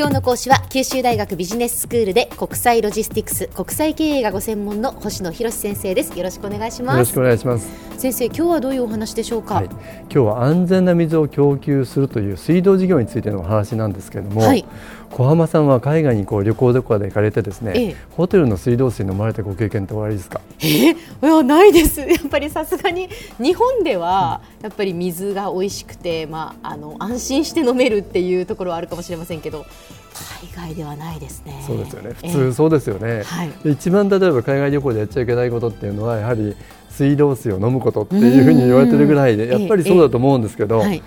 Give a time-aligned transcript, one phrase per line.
[0.00, 6.16] 今日の講師は九州大学ビジネススクールで国際ロジスティクス国際経営がご専門の星野博先生です。
[6.16, 6.94] よろしくお願いします。
[6.94, 7.68] よろしくお願いします。
[7.98, 9.76] 先生今日はどういうお話でしょうか、はい、今
[10.08, 14.64] 日は安全な水を供給するという水道事業についてのお話なんですけれども、はい、
[15.10, 20.40] 小浜さんは海外にこう旅行とかで行かれてですね、ええ、ホテルの水道水飲まれたご経験っておありですか？
[20.60, 20.96] えー、い
[21.26, 22.00] やないです。
[22.08, 29.66] やっぱりさすがに日本ではやっぱり水が美味しくて、まあ、あの安心して飲めるっていうところはあるかもしれませんけど
[30.54, 31.62] 海外ではないですね。
[31.66, 32.12] そうですよね。
[32.14, 33.00] 普通そうですよね。
[33.02, 36.56] えーはい、一番例えば海外旅行でやっちゃいけないことっていうのはやはり
[36.88, 40.80] 水道水を飲むことっていうふうに言われてるぐらいでやっぱりそうだと思うんですけど。
[40.80, 41.02] えーはい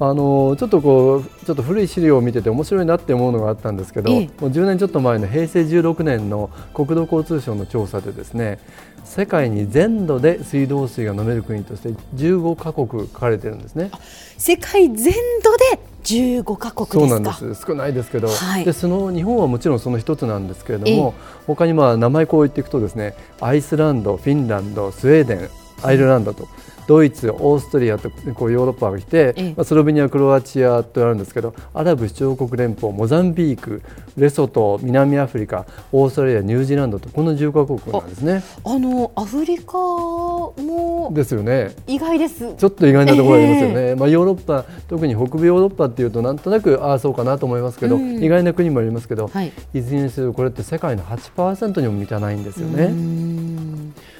[0.00, 8.60] あのちょっとこうちょっと古い資料を見てて面白いなって思うのがあったんですけど、もう10年ちょっと前の平成16年の国土交通省の調査でですね
[9.02, 13.90] 世界に全土で水道水が飲める国として15カ国書かれてるんですね。
[14.36, 15.12] 世界全
[15.42, 15.80] 土で
[16.14, 17.66] 15カ国そうなんです。
[17.66, 21.14] 少ないですけど、はい、でその日本はもちろんその一つなんですけれども、
[21.46, 25.48] 他にまあ名前こう言っていくとですねアイスランド、フィンランド、スウェーデン、
[25.82, 26.48] アイルランドと。
[26.88, 33.82] ドイツ、オーストリアとこうヨーロッパが来て、ええ、まあ、スロベニア、クロアチアとあるんですけどアラブ首長国連邦モザンビーク、
[34.16, 38.42] レソト、南アフリカオーストラリア、ニュージーランドとこの10カ国なんですね。
[38.64, 41.74] あのアフリカもですよね。
[41.86, 42.54] 意外です。
[42.54, 52.94] ちょっと意外なところありますよね、えー、まあ、ヨーロッパ特に北部ヨーロッパっていうとなんとなくああそうかなと思いますけど、うん、意外な国もありますけど、はい、いずれにせよこれって世界の8%にも満たないんですよね。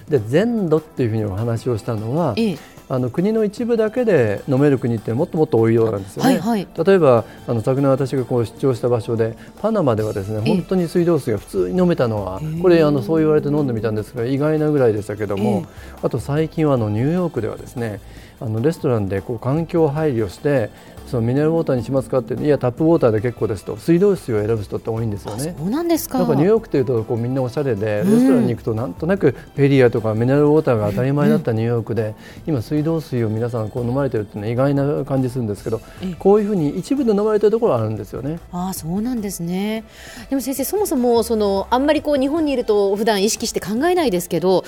[0.08, 6.30] で全土っていうふうにお話をしたのは、ええ、あの国の一部だけで飲める国ってもっともっと多いようなんですよね。
[6.30, 15.66] はいはい、例えばあの昨年私がこう出張した場所でパナマではですね本当に水道水が普通に飲めたのはこれあのそう言われて飲んでみたんですが意外なぐらいでしたけども
[16.02, 18.00] あと最近はあのニューヨークではですね
[18.40, 20.70] あのレストランでこう環境配慮して
[21.06, 25.54] そのミネラルウォーターにしますかっていやタップウォーターで結構ですと水道水を選ぶ人って多いんですよね。
[25.58, 26.18] そうなんですか。
[26.18, 32.14] なんかニューヨークというとこうみんなおしゃれで、レストランに行くとなんとなくペリアとかミネラルウォーターが当たり前だったニューヨークで、
[32.46, 35.80] 今水道水を皆さんこう飲まれてるっていうのは意外な感じするんですけど、
[36.18, 38.38] こういうふうに一部で飲まれてるところあるんですよね。
[38.52, 39.84] ああそうなんですね。
[40.28, 44.62] でも先生そもそもそのあんまりこう日本にいると普段意識して考えないですけど、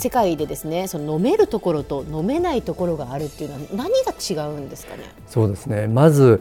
[0.00, 5.02] 世界でですねその飲めるところと飲めないところがあるっていうのは何が違うんですかね？
[5.28, 5.86] そうですね。
[5.86, 6.40] まず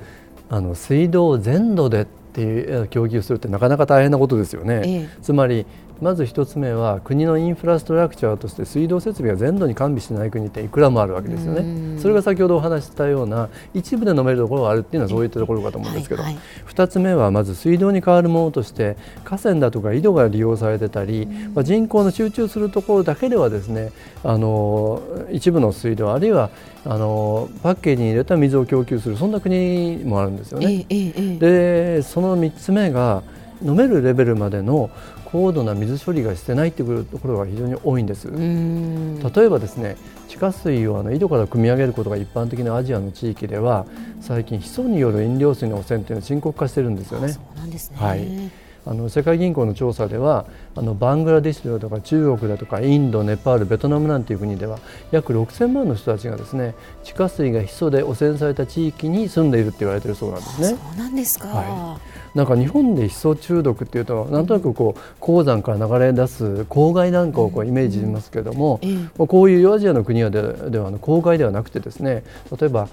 [0.50, 5.66] あの水道全土でっていう供給するってなかなか大変なことですよね、ええ、つまり
[6.02, 12.00] まず1つ目は国のインフラストラクチャーとして水道設備が全土に完備してない国っていくらもあるわけですよね。
[12.00, 23.92] それが先ほどお話したような一部で飲めるところがあるっていうのはそういったところかと思うんですけど、はいはい、2つ目はまず水道に代わるものとして河川だとか井戸が利用されてたり、まあ、人口の集中するところだけではですね
[24.24, 26.50] あの一部の水道あるいは
[26.86, 30.86] あのパッケージに入れた水を供給するそんな国もあるんですよね。
[31.40, 33.22] でその3つ目が
[33.62, 34.90] 飲めるレベルまでの
[35.32, 38.28] 高度な水処理がしてないというところが非常に多いんです。
[38.28, 39.96] 例えばですね
[40.28, 43.86] 地下水をあの井戸から汲み上げることが一般的なアジアの地域では
[44.22, 47.30] 最近ヒ素による飲料水の汚染というのは深刻化しているんですよね。
[47.30, 47.98] そうなんですね。
[47.98, 54.80] はいあの世界銀行の調査ではあのバングラデシュだとか中国だとかインド、ネパール、ベトナムなんていう国では
[55.12, 56.74] 約6000万の人たちがですね
[57.04, 60.68] 地下水がヒ素で汚染された地域に住んでいるって言われているそうなんですね。
[60.70, 62.00] そうなんですか、は
[62.34, 69.12] い、なんか日本でヒ素中毒っていうとなんとなくこう鉱山から流れ出す郊外なんかをこうイメージしますけれども、うん。
[69.20, 72.24] うん、こういうアジアの国はででは郊外ではなくてですね
[72.60, 72.90] 例えば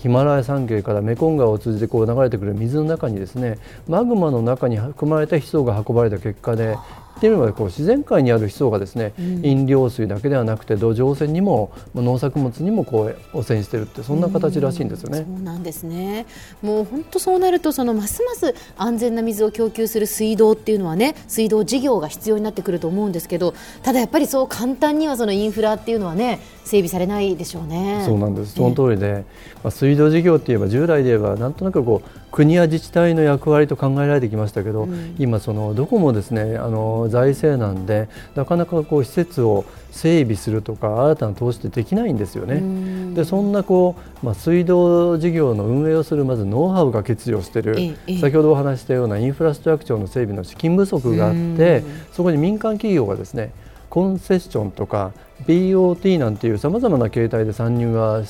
[0.00, 6.78] ヒマラヤ山系からメコン川を通じてこう流れてくる水の中にですねマグマの中に含まれたヒ素が運ばれた結果で
[7.16, 15.26] っていうのはこう自然界にあるヒ素がですね、うん、飲料水だけではなくて土壌汚染にも農作物にもこう汚染しているってそんな形らしいんですよね。
[15.28, 16.26] そうなんですね。
[16.62, 28.02] もう本当そうなるとそのますます安全な水を供給する水道っていうのはね水道事業が必要になってくると思うんですけどただやっぱりそう簡単にはそのインフラっていうのはね整備されないでしょうね。
[28.06, 28.54] そうなんです。
[28.54, 29.24] その通りで、
[29.62, 42.56] まあ、水道事業って言えば従来で言えばなんとなくこう国や自治体の役割と考えられてきましたけど、うん、今そのどこもですねあの財政難でなかなかこう施設を整備するとか新たな投資ってできないんですよね。
[42.56, 53.52] うん、でそんなこう、まあ、水道事業の運営をするまずノウハウが欠如している、先ほどお話したようなインフラストラクチャーの整備の資金不足があって、うん、そこに民間企業がですね
[53.90, 55.12] コンセッションとか
[55.46, 58.22] BOT なんていうさまざまな形態で参入が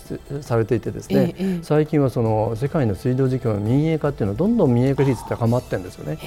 [0.43, 6.19] されていてですね、ええ、最近はその世界の水道事業の民営化っていうのはどんどん民営化率高まってるんですよね。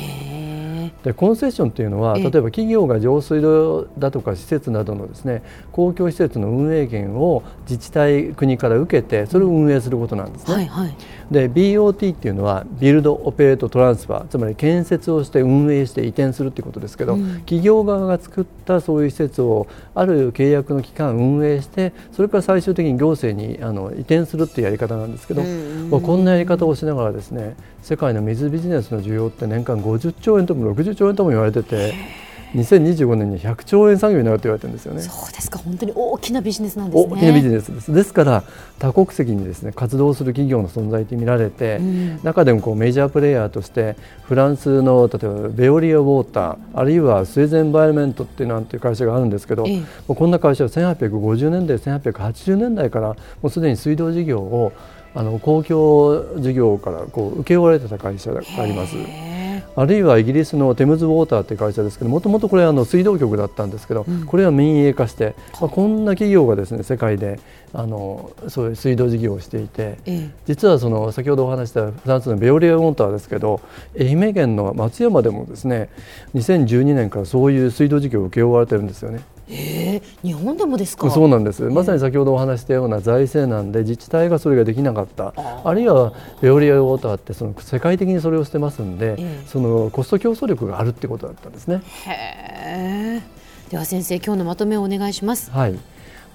[1.03, 10.53] でコンセッションというのは例えば企業が上水道だとか施設などのですね公共施設の運営権を自治体国から受けてそれを運営することなんですね。
[10.53, 10.95] はいはい、
[11.29, 31.93] で BOT っていうのはビルド・オペレート・トランスファーつまり建設をして運営して移転するということですけど、うん、企業側が作ったそういう施設をある契約の期間運営してそれから最終的に行政にあの移転するっていうやり方なんですけど、まあ、こんなやり方をしながらですね世界の水ビジネスの需要って年間50兆円とも60兆円とも言われてて。
[32.53, 35.01] 2025年に100兆円産業になると言われてるんですよね。
[35.01, 37.13] そうですか、本当に大きなビジネスなんですね。
[37.13, 37.91] 大きなビジネスです。
[37.91, 38.43] ですから
[38.77, 54.73] 多国籍にですね活動する企業の存在って見られて、うん、中でもこうメジャープレーヤーとしてフランスの例えばベオリアウォーターあるいはスウェーゼンバイロメントっていうなんていう会社があるんですけど、ええ、こんな会社は1850年代1880年代からもうすでに水道事業を
[55.15, 58.95] あの公共事業からこう請け負われてた会社があります。
[59.75, 67.39] あるいはイギリスのテムズ・ウォーターという会社ですけどもともとこれはあの水道局だったんですけど、うん、これは民営化して、まあ、こんな企業がですね世界で
[67.73, 69.97] あのそういう水道事業をしていて、
[70.45, 73.61] 実はその先ほどお話したフランスのベオリア・ウォーターですけど
[73.99, 75.89] 愛媛県の松山でもですね
[76.35, 79.21] 2012年からそういう水道事業を請け負われてるんですよね。
[79.49, 81.11] えー、日本でもですか？
[81.11, 85.33] そうなんです、まさに先ほどお話したような財政難で自治体がそれができなかった。
[85.63, 91.81] あるいはベオリアウォーターってその世界的にそれをしてますんで、えー、そのコスト競争力があるってことだったんですね。
[92.05, 93.21] へ
[93.69, 95.51] では先生今日のまとめをお願いします。
[95.51, 95.79] はい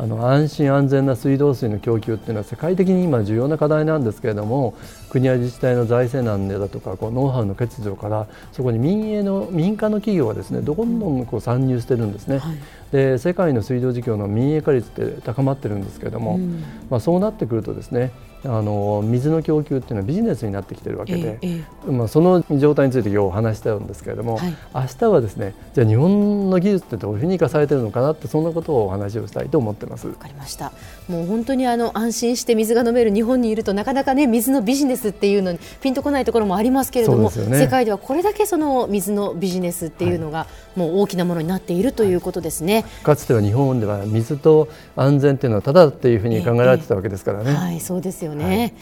[0.01, 4.75] あの安心安全な水道水の供給っていうのは世界的に今重要な課題なんですけれども
[5.11, 12.57] 国や自治体の財政難でだとかこうノウハウの欠如からそこに民営の民間の企業がですねどんどんこう参入してるんですね、はい、
[12.93, 18.13] で世界の水道事業の民営化率って高まってるんですけれども、うん、まあ、そうなってくるとですね
[18.45, 30.09] あの水の供給っていうのはビジネスになってきているわけで、ええ、まあ、その状態について今日お話したんですけれども、はい、明日はですねじゃあ日本の技術ってどういうふうに生かされているのかなってそんなことをお話をしたいと思ってます。
[30.09, 30.73] わかりました。
[31.09, 40.47] もう本当にあの安心して水が飲める日本にいるとなかなかね水のビジネスっていうのにピンとこないところもありますけれども、ね、世界ではこれだけその水のビジネスっていうのが、
[40.77, 47.81] もう大きなものになっているということですね、はい、かつては日本では水と安全っていうのはただっていうふうに考えられてたわけですからね、えはい。
[47.81, 48.75] そうですよね、はい。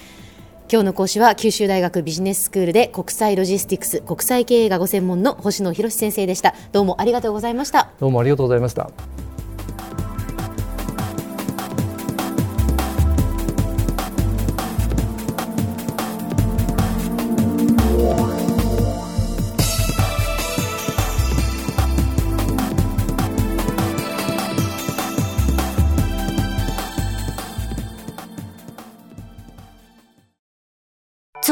[0.71, 6.55] 今日の講師は九州大学ビジネススクールで国際ロジスティクス国際経営がご専門の星野博先生でした。
[6.73, 7.91] どうもありがとうございました。
[8.01, 9.26] どうもありがとうございました